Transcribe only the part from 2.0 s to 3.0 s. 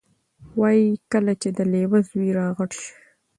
زوی را غټ شي،